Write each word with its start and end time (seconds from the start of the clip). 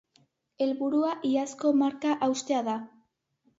Helburua 0.65 1.11
iazko 1.33 1.75
marka 1.83 2.17
haustea 2.29 2.65
da. 2.73 2.77